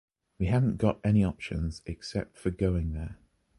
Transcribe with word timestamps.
We 0.39 0.47
haven’t 0.47 0.79
got 0.79 0.99
any 1.03 1.23
options 1.23 1.83
except 1.85 2.35
for 2.35 2.49
going 2.49 2.93
there. 2.93 3.19